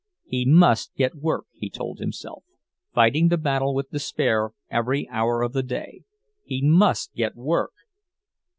[0.25, 2.43] He must get work, he told himself,
[2.91, 6.05] fighting the battle with despair every hour of the day.
[6.43, 7.73] He must get work!